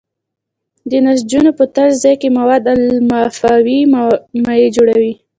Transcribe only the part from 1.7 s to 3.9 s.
تش ځای کې مواد لمفاوي